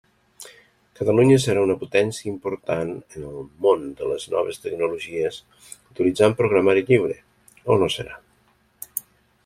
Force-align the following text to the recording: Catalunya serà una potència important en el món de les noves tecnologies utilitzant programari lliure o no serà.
Catalunya 0.99 1.35
serà 1.43 1.65
una 1.65 1.75
potència 1.81 2.31
important 2.31 2.93
en 2.95 3.27
el 3.31 3.43
món 3.65 3.85
de 4.01 4.09
les 4.13 4.27
noves 4.33 4.59
tecnologies 4.65 5.39
utilitzant 5.93 6.37
programari 6.43 6.87
lliure 6.91 7.21
o 7.75 7.79
no 7.85 7.93
serà. 7.99 8.19